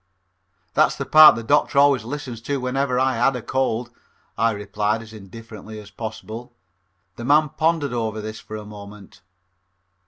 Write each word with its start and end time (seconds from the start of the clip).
"That's 0.73 0.95
the 0.95 1.05
part 1.05 1.35
the 1.35 1.43
doctor 1.43 1.77
always 1.77 2.03
listened 2.03 2.43
to 2.45 2.57
whenever 2.59 2.99
I 2.99 3.17
had 3.17 3.35
a 3.35 3.41
cold," 3.43 3.91
I 4.35 4.49
replied 4.49 5.03
as 5.03 5.13
indifferently 5.13 5.79
as 5.79 5.91
possible. 5.91 6.55
The 7.17 7.23
man 7.25 7.49
pondered 7.49 7.93
over 7.93 8.19
this 8.19 8.39
for 8.39 8.55
a 8.55 8.65
moment. 8.65 9.21